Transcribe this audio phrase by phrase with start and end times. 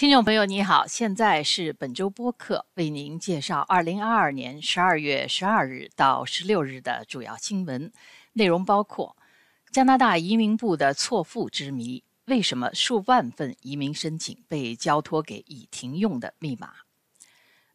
[0.00, 7.92] 听众朋友，你好，现在是本周播客为您介绍二零二二年十二月十二日到十六日的主要新闻
[8.32, 9.14] 内容，包括
[9.70, 16.72] 加拿大移民部的错付之谜，为什么数万份移民申请被交托给已停用的密码？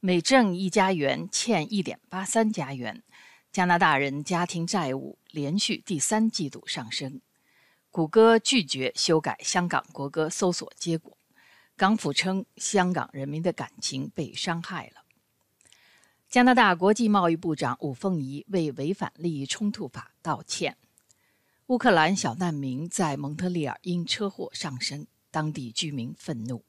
[0.00, 3.02] 美证一家园欠一点八三加元，
[3.52, 7.20] 加拿大人家庭债务连续第三季度上升。
[7.90, 11.18] 谷歌拒绝修改香港国歌搜索结果。
[11.76, 15.04] 港府称，香港人民的感情被伤害了。
[16.28, 20.76] 加拿大国际贸易部长武凤仪为违反利益冲突法道歉。
[21.66, 26.64] 乌克兰小难民在蒙特利尔因车祸上升，当地居民愤怒。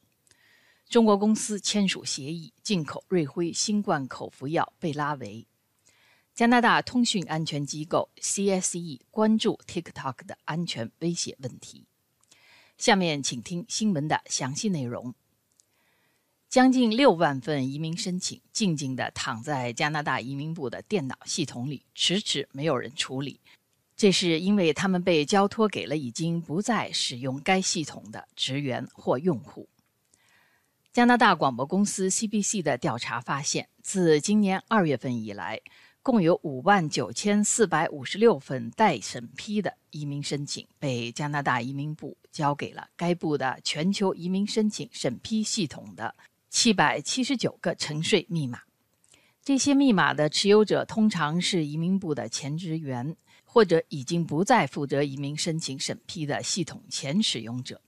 [0.89, 5.45] 中国公司签署协议进口瑞辉新冠口服药被拉维。
[6.33, 11.85] 加拿大通讯安全机构 CSE 关注 TikTok 的安全威胁问题。
[12.77, 15.13] 下面请听新闻的详细内容。
[16.47, 23.41] 将近六万份移民申请静静地躺在加拿大移民部的电脑系统里，迟迟没有人处理。
[23.97, 29.67] 这是因为他们被交托给了已经不再使用该系统的职员或用户。
[30.93, 35.61] 加拿大广播公司 CBC 的调查发现，自今年二月份以来。
[36.05, 46.13] 共有五万九千四百五十六份待审批的移民申请被加拿大移民部交给了该部的全球移民申请审批系统的
[46.51, 48.59] 七百七十九个沉睡密码。
[49.43, 57.81] 这些密码的持有者通常是移民部的前职员，或者已经不再负责移民申请审批的系统前使用者。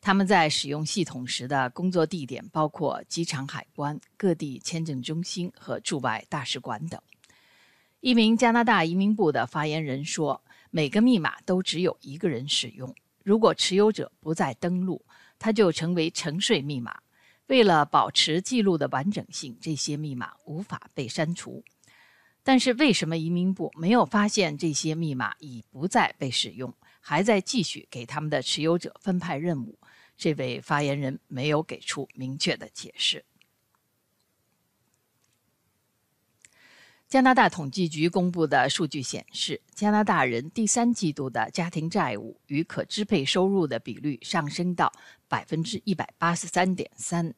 [0.00, 7.02] 他们在使用系统时的工作地点包括机场海关、各地签证中心和驻外大使馆等。
[8.00, 12.94] 一名加拿大移民部的发言人说：“每个密码都只有一个人使用。
[13.22, 15.04] 如果持有者不再登录，
[15.38, 17.00] 它就成为沉睡密码。
[17.48, 21.62] 为了保持记录的完整性，这些密码无法被删除。
[22.42, 29.78] 但是，为什么移民部没有发现这些密码已不再被使用，还在继续给他们的持有者分派任务？”
[30.16, 33.24] 这位发言人没有给出明确的解释。
[37.10, 44.92] 加拿大统计局公布的数据显示，加拿大人第三季度的家庭债务与可支配收入的比率上升到
[45.26, 47.34] 百分之一百八十三点三。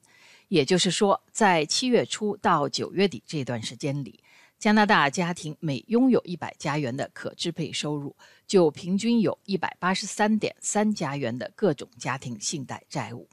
[0.48, 4.22] 也就是说，在七月初到九月底这段时间里，
[4.58, 8.14] 加拿大家庭每拥有一百加元的可支配收入，
[8.46, 13.26] 就平均有一百八十三点三加元的各种家庭信贷债务。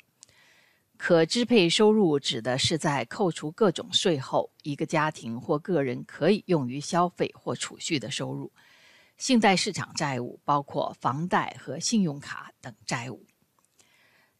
[0.99, 8.51] 可支配收入指的是在扣除各种税后，一个家庭或个人可以用于消费或储蓄的收入。
[9.15, 13.25] 信贷市场债务包括房贷和信用卡等债务。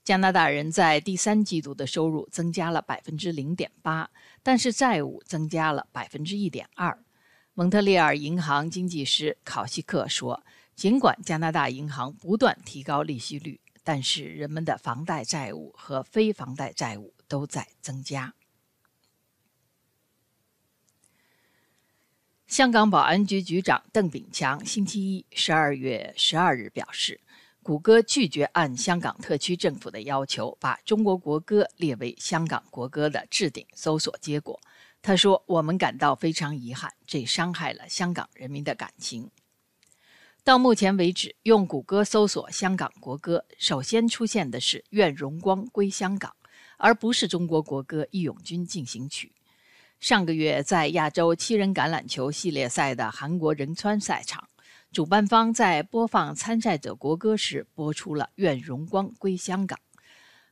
[0.03, 4.09] 加拿大人在第三季度的收入增加了百分之零点八，
[4.43, 6.99] 但是债务增加了百分之一点二。
[7.53, 10.43] 蒙特利尔银行经济师考西克说
[10.75, 18.33] ：“尽管加拿大银行不断提高利息率。”但是人们的房贷债务和非房贷债务都在增加。
[22.47, 27.21] 香港保安局局长邓炳强星期一十二月十二日表示，
[27.61, 34.59] 谷歌拒绝按香港特区政府的要求把中国国歌列为香港国歌的置顶搜索结果。
[35.01, 39.29] 他说：“我们感到非常遗憾，这伤害了香港人民的感情。”
[40.43, 46.31] 到目前为止，用谷歌搜索香港国歌，首先出现的是《愿荣光归香港》，
[46.77, 49.27] 而不是中国国歌《义勇军进行曲》。
[49.99, 54.47] 上个月，在亚洲七人橄榄球系列赛的韩国仁川赛场，
[54.91, 59.77] 主办方在播放参赛者国歌时播出了《愿荣光归香港》。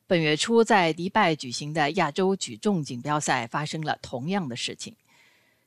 [0.05, 4.95] 本月初，在迪拜举行的亚洲举重锦标赛发生了同样的事情，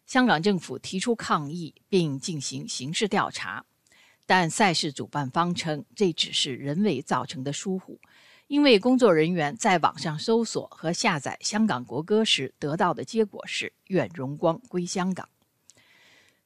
[0.06, 3.64] 香港政府提出抗议并进行刑事调查。
[4.30, 7.98] 但赛事主办方称，这只是人为造成的疏忽，
[8.46, 15.28] 因为工作人员在网上搜索和下载香港国歌时得到的结果是“愿荣光归香港”。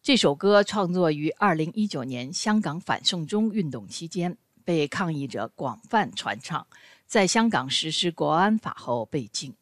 [0.00, 6.67] 这首歌创作于2019年香港反送中运动期间，被抗议者广泛传唱，
[7.06, 9.55] 在香港实施国安法后被禁。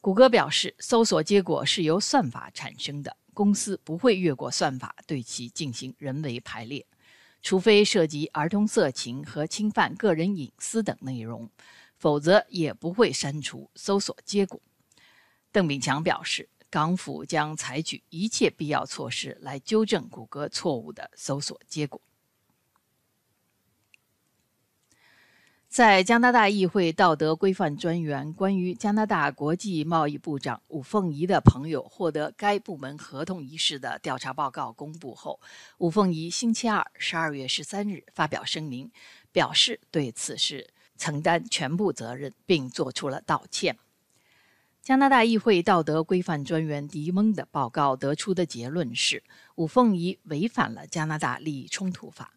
[0.00, 6.86] 谷歌表示，搜索结果是由算法产生的，公司不会越过算法对其进行人为排列。
[7.44, 11.50] 除非涉及儿童色情和侵犯个人隐私等内容，
[11.98, 14.58] 否则也不会删除搜索结果。
[15.52, 22.00] 邓炳强表示，港府将采取一切必要措施来纠正谷歌错误的搜索结果。
[25.74, 35.40] 在加拿大议会道德规范专员关于加拿大国际贸易部长武凤仪的朋友获得该部门合同一事的调查报告公布后，
[35.78, 38.92] 武凤仪星期二（十二月十三日）发表声明，
[39.32, 43.76] 表示对此事承担全部责任，并作出了道歉。
[44.80, 49.24] 加拿大议会道德规范专员迪蒙的报告得出的结论是，
[49.56, 52.33] 武凤仪违反了加拿大利益冲突法。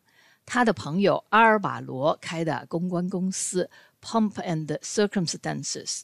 [0.49, 3.69] 他的朋友阿尔瓦罗开的公关公司
[4.01, 6.03] Pump and Circumstances，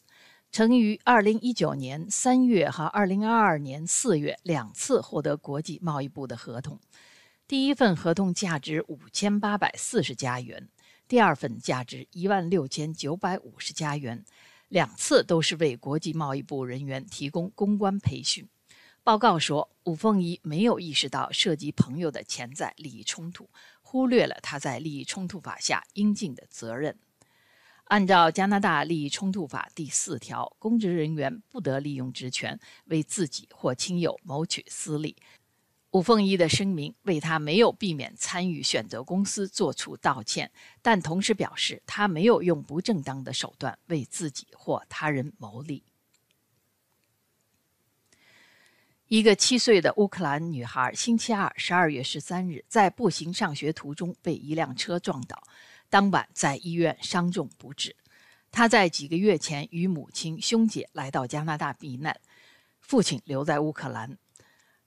[0.52, 6.78] 曾于2019年3月和2022年4月两次获得国际贸易部的合同。
[7.48, 10.68] 第一份合同价值5840加元，
[11.08, 14.26] 第二份价值16950加元，
[14.68, 18.46] 两次都是为国际贸易部人员提供公关培训。
[19.06, 23.50] 报告说，武凤仪没有意识到涉及朋友的潜在利益冲突。
[23.94, 26.98] 忽略了他在利益冲突法下应尽的责任。
[27.84, 35.16] 按照加拿大利益冲突法第四条，公职人员不得利用职权为自己或亲友谋取私利。
[35.92, 40.52] 吴凤仪的声明为他没有避免参与选择公司作出道歉，
[40.82, 45.84] 但同时表示他没有用不正当的手段为自己或他人谋利。
[49.14, 55.40] 一个七岁的乌克兰女孩星期二（十二月十三日）在步行上学途中被一辆车撞倒，
[55.88, 57.96] 当晚在医院伤重不治。
[58.52, 62.20] 她在几个月前与母亲、兄姐来到加拿大避难，
[62.82, 64.18] 父亲留在乌克兰。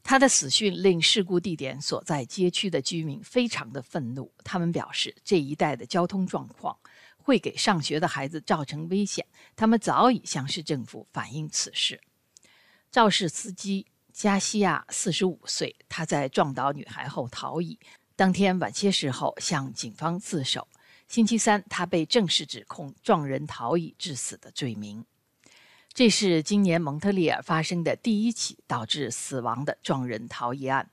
[0.02, 6.76] 她的死讯令事故地点所在街区的居民非常的愤怒，他们表示这一带的交通状况
[7.16, 9.24] 会给上学的孩子造成危险。
[9.54, 12.00] 他们早已向市政府反映此事。
[12.90, 13.86] 肇事司机。
[14.16, 17.78] 加西亚四十五岁，他在撞倒女孩后逃逸。
[18.16, 20.66] 当天晚些时候向警方自首。
[21.06, 25.04] 星期三，他被正式指控撞人逃逸致死的罪名。
[25.92, 30.90] 这是今年蒙特利尔发生的第一起导致死亡的撞人逃逸案。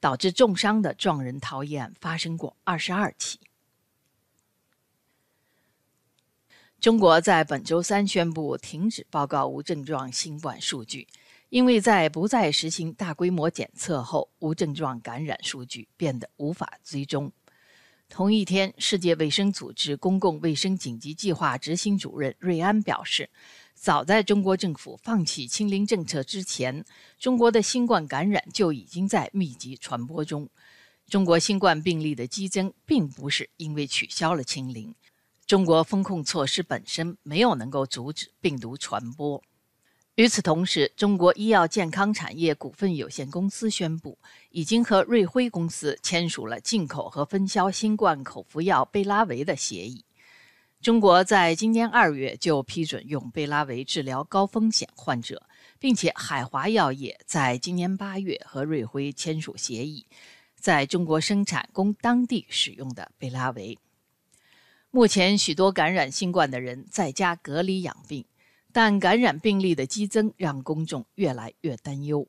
[0.00, 3.38] 导致重伤的撞人逃逸案发生过二十二起。
[6.80, 11.06] 中国在本周三宣布停止报告无症状新冠数据。
[11.52, 17.30] 因为在不再实行大规模检测后，无症状感染数据变得无法追踪。
[18.08, 23.28] 同一天，世界卫生组织公共卫生紧急计划执行主任瑞安表示，
[23.74, 26.82] 早在中国政府放弃清零政策之前，
[27.18, 30.48] 中国的新冠感染就已经在密集传播中。
[31.06, 34.94] 中国新冠病例的激增并不是因为取消了清零，
[35.44, 39.42] 中国风控措施本身没有能够阻止病毒传播。
[40.16, 44.18] 与此同时，中国医药健康产业股份有限公司宣布，
[44.50, 50.04] 已经和瑞辉公司签署了进口和分销新冠口服药贝拉维的协议。
[50.82, 55.46] 中国在今年二月就批准用贝拉维治疗高风险患者，
[55.78, 60.04] 并且海华药业在今年八月和瑞辉签署协议，
[60.58, 63.78] 在中国生产供当地使用的贝拉维。
[64.90, 68.26] 目前，许多感染新冠的人在家隔离养病。
[68.72, 72.26] 但感染病例的激增让公众越来越担忧。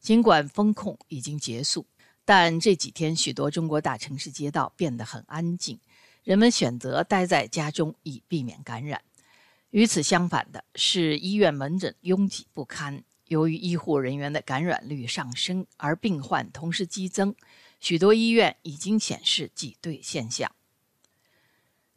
[0.00, 1.86] 尽管封控已经结束，
[2.24, 5.78] 但这几天许多中国大城市街道变得很安静，
[6.22, 9.00] 人们选择待在家中以避免感染。
[9.70, 17.34] 与此相反的是，医院门诊拥挤不堪，由于医护人员的感染率上升，而病患同时激增，
[17.80, 20.50] 许多医院已经显示挤兑现象。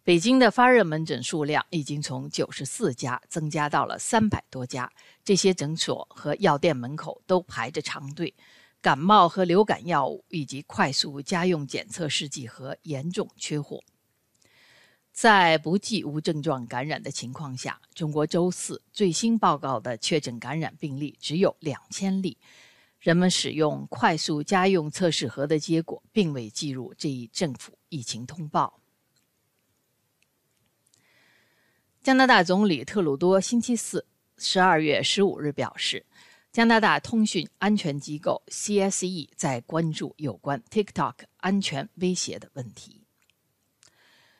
[0.07, 4.89] 北京的发热门诊数量已经从九十四家增加到了三百多家，
[5.21, 8.33] 这些诊所和药店门口都排着长队。
[8.79, 13.83] 感冒和流感药物以及快速家用检测试剂盒严重缺货。
[15.11, 22.37] 在不计无症状感染的情况下，中国周四最新报告的确诊感染病例只有两千例。
[23.01, 28.79] 人们使用快速家用测试盒的结果并未计入这一政府疫情通报。
[32.07, 34.05] 加拿大总理特鲁多星期四
[34.39, 36.05] （十二月十五日）表示，
[36.53, 43.01] 加拿大通讯安全机构 CSE 在关注有关 TikTok 安全威胁的问题。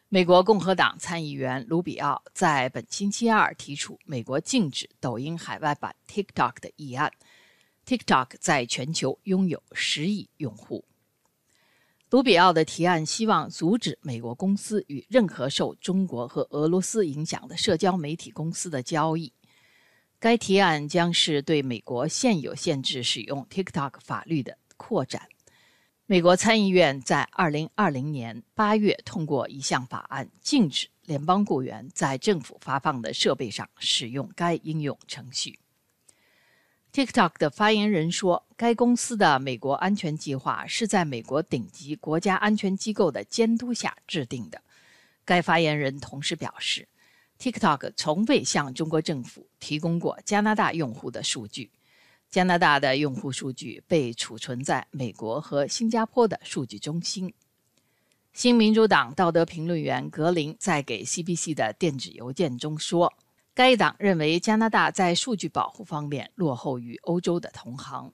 [0.08, 7.12] 美国共和党参议员卢比奥在本星期二提出美国禁止抖音海外版 TikTok 的议案。
[7.86, 10.86] TikTok 在全球拥有十亿用户。
[12.10, 19.34] 卢比奥的提案希望阻止美国公司与任何受中国和俄罗斯影响的社交媒体公司的交易。
[20.18, 25.24] 该提案将是对美国现有限制使用 TikTok 法律的扩展。
[26.06, 35.60] 美国参议院在2020年8月通过一项法案，禁止联邦雇员在政府发放的设备上使用该应用程序。
[36.98, 44.60] TikTok 的发言人说，该公司的美国安全计划是在美国顶级国家安全机构的监督下制定的。
[45.24, 46.88] 该发言人同时表示
[47.38, 51.70] ，TikTok 从未向中国政府提供过加拿大用户的数据。
[52.32, 57.32] 加拿大的用户数据被储存在美国和新加坡的数据中心。
[58.34, 63.14] 新民主党道德评论员格林在给 CBC 的电子邮件中说。
[63.58, 68.14] 该党认为加拿大在数据保护方面落后于欧洲的同行。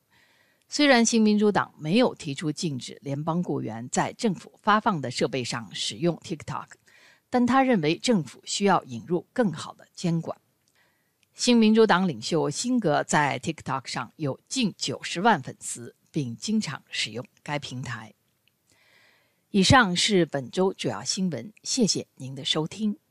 [0.70, 6.68] 虽然新民主党没有提出禁止联邦雇员在政府发放的设备上使用 TikTok，
[7.30, 10.40] 但他认为政府需要引入更好的监管。
[11.34, 18.14] 新民主党领袖辛格在 TikTok 上有近九十万粉丝，并经常使用该平台。
[19.52, 23.03] 以上是本周主要新闻，谢谢您的收听。